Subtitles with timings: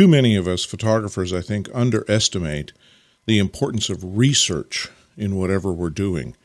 [0.00, 2.72] Too many of us photographers, I think, underestimate
[3.26, 6.36] the importance of research in whatever we're doing.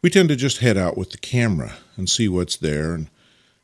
[0.00, 3.10] We tend to just head out with the camera and see what's there and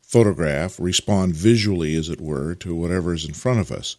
[0.02, 3.96] photograph, respond visually, as it were, to whatever is in front of us.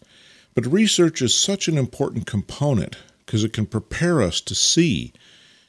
[0.54, 5.12] But research is such an important component because it can prepare us to see.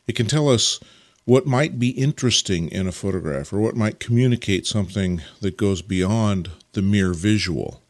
[0.05, 0.79] It can tell us
[1.25, 6.51] what might be interesting in a photograph or what might communicate something that goes beyond
[6.73, 7.81] the mere visual.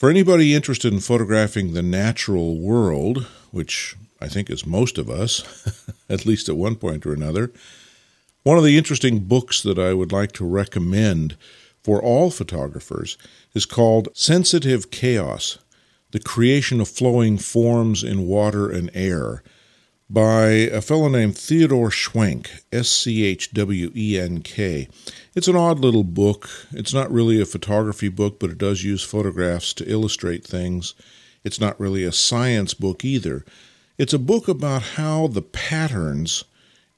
[0.00, 5.44] For anybody interested in photographing the natural world, which I think is most of us,
[6.08, 7.52] at least at one point or another,
[8.42, 11.36] one of the interesting books that I would like to recommend
[11.84, 13.18] for all photographers
[13.52, 15.58] is called Sensitive Chaos
[16.12, 19.42] The Creation of Flowing Forms in Water and Air
[20.10, 24.88] by a fellow named Theodore Schwenk, S C H W E N K.
[25.36, 26.50] It's an odd little book.
[26.72, 30.94] It's not really a photography book, but it does use photographs to illustrate things.
[31.44, 33.44] It's not really a science book either.
[33.98, 36.44] It's a book about how the patterns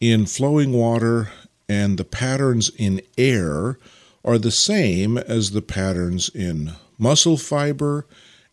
[0.01, 1.31] in flowing water
[1.69, 3.79] and the patterns in air
[4.25, 8.07] are the same as the patterns in muscle fiber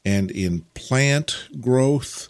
[0.04, 2.30] and in plant growth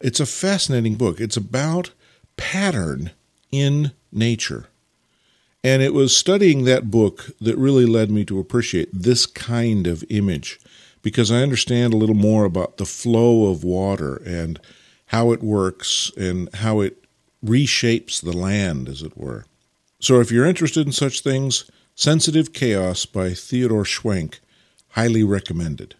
[0.00, 1.20] it's a fascinating book.
[1.20, 1.90] It's about
[2.36, 3.10] pattern
[3.50, 4.66] in nature.
[5.62, 10.04] And it was studying that book that really led me to appreciate this kind of
[10.08, 10.58] image
[11.02, 14.58] because I understand a little more about the flow of water and
[15.06, 17.04] how it works and how it
[17.44, 19.44] reshapes the land, as it were.
[19.98, 24.40] So if you're interested in such things, Sensitive Chaos by Theodore Schwenk,
[24.90, 25.94] highly recommended.